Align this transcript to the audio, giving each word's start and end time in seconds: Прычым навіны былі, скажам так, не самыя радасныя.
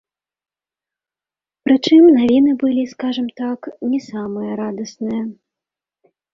Прычым 1.67 2.03
навіны 2.19 2.51
былі, 2.65 2.83
скажам 2.95 3.27
так, 3.43 3.59
не 3.93 4.03
самыя 4.09 4.51
радасныя. 4.65 5.23